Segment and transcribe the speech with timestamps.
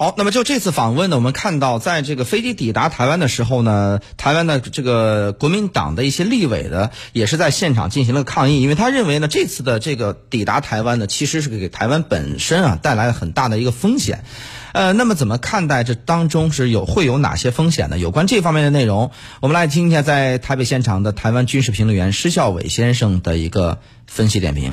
[0.00, 14.24] 好，那么就这次访问呢，我们看到在这个飞机抵达台湾的时候呢，台湾的这个国民党的一些立委的也是在现场进行了抗议，因为他认为呢，这次的这个抵达台湾呢，其实是给台湾本身啊带来了很大的一个风险。
[14.72, 17.98] 呃，那么怎么看待这当中是有会有哪些风险呢？
[17.98, 19.10] 有关这方面的内容，
[19.40, 23.76] 我们来听一下在台北现场的台湾军事评论员施孝伟先生的一个
[24.06, 24.72] 分析点评。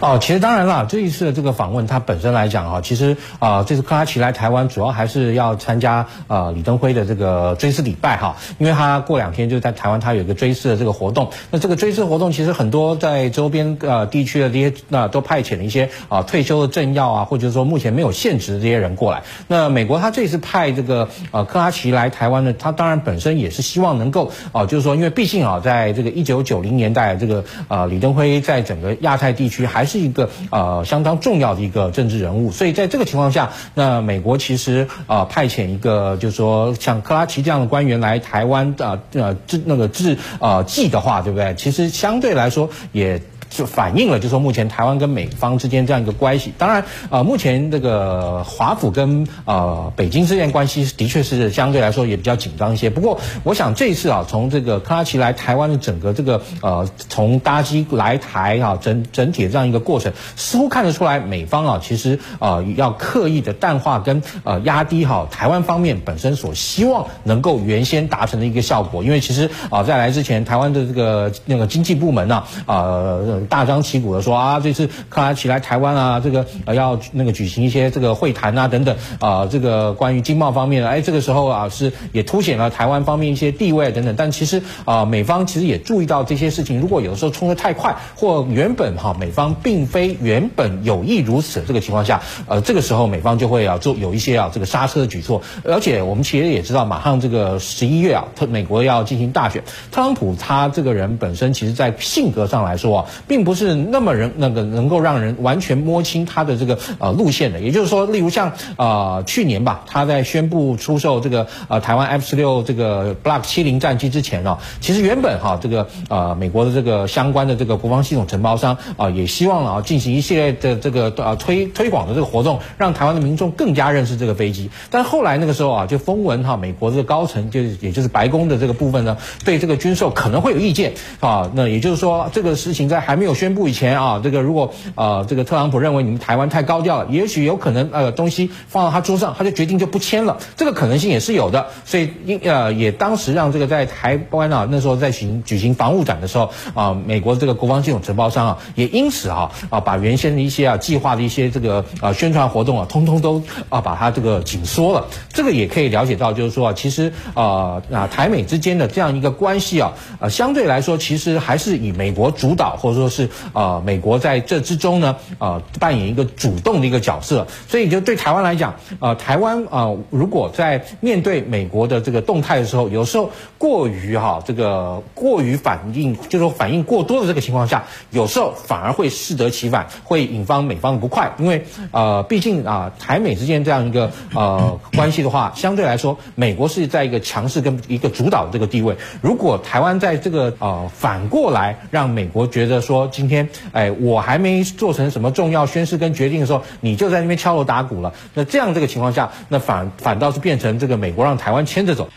[0.00, 11.30] 哦，其实当然了，这一次的这个访问，它本身来讲哈，其实啊，这次克拉奇来台湾，主要还是要参加呃李登辉的这个追思礼拜哈，因为他过两天就在台湾，他有一个追思的这个活动。
[11.50, 19.22] 那这个追思活动，其实很多在周边呃地区的这些那都派遣了一些啊退休的政要啊，或者说目前没有现职的这些人过来。
[19.48, 41.54] 那美国他这次派这个呃克拉奇来台湾呢，他当然本身也是希望能够啊，就是说，因为毕竟啊，在这个一九九零年代，这个呃李登辉在整个亚太地区还是一个呃相当重要的一个政治人物，所以在这个情况下，那美国其实呃派遣一个就是说像克拉奇这样的官员来台湾啊呃治那个治呃祭的话，对不对？
[41.54, 43.22] 其实相对来说也。
[43.48, 46.52] 就反映了，就说目前台湾跟美方之间这样一个关系。
[46.58, 52.90] 当然，呃，目前这个华府跟呃北京之间关系的确是相对来说也比较紧张一些。
[52.90, 69.02] 不过，我想这一次啊，从这个克拉奇来台湾的整个这个呃，从搭机来台啊，整整体的这样一个过程，似乎看得出来，美方啊，其实啊要刻意的淡化跟呃压低哈台湾方面本身所希望能够原先达成的一个效果。
[69.02, 73.16] 因为其实啊，在来之前，台湾的这个那个经济部门呢，啊。
[73.46, 84.14] 大张旗鼓的说啊，这次看来起来台湾啊，这个呃要那个举行一些这个会谈啊等等啊，这个关于经贸方面的，哎，这个时候啊是也凸显了台湾方面一些地位等等。
[84.16, 95.42] 但其实啊，美方其实也注意到这些事情，如果有的时候冲得太快，或原本哈美方并非原本有意如此这个情况下，呃，这个时候美方就会啊做有一些啊这个刹车的举措。
[95.64, 103.06] 而且我们其实也知道，马上这个十一月啊，特美国要进行大选，特朗普他这个人本身其实在性格上来说啊。
[103.26, 124.70] 并不是那么人那个能够让人完全摸清他的这个呃路线的，也就是说，例如像呃去年吧，他在宣布出售这个呃台湾 F 十六这个 Block 七零战机之前呢，其实原本哈这个呃美国的这个相关的这个国防系统承包商啊，也希望啊进行一系列的这个呃推推广的这个活动，让台湾的民众更加认识这个飞机。
[124.90, 131.50] 但后来那个时候啊，就风闻哈美国这个高层就也就是白宫的这个部分呢，对这个军售可能会有意见啊。
[131.54, 141.66] 那也就是说，这个事情在还没有宣布以前啊，这个如果呃这个特朗普认为你们台湾太高调了，也许有可能呃东西放到他桌上，他就决定就不签了，这个可能性也是有的。
[141.84, 155.06] 所以因呃也当时让这个在台湾啊那时候在行举行防务展的时候啊，美国这个国防系统承包商啊也因此啊啊把原先的一些啊计划的一些这个啊宣传活动啊，通通都啊把它这个紧缩了。
[155.32, 163.28] 这个也可以了解到，就是说其实啊啊台美之间的这样一个关系啊啊相对来说其实还是以美国主导或者说是。
[163.52, 193.48] 啊，美国在这之中呢，呃，扮演一个主动的一个角色，所以就对台湾来讲，呃，台湾啊，如果在面对美国的这个动态的时候，有时候过于哈这个过于反应，就说反应过多的这个情况下，有时候反而会适得其反，会引发美方的不快，因为呃，毕竟啊，台美之间这样一个呃关系的话，相对来说，美国是在一个强势跟一个主导的这个地位，如果台湾在这个呃反过来让美国觉得说说今天。
[193.72, 198.12] 哎，我还没做成什么重要宣誓跟决定的时候，你就在那边敲锣打鼓了。
[198.34, 202.08] 那这样这个情况下，那反反倒是变成这个美国让台湾牵着走。